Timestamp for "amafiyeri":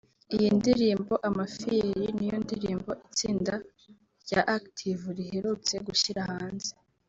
1.29-2.05